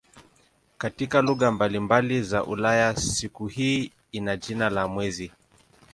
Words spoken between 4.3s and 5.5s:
jina la "mwezi".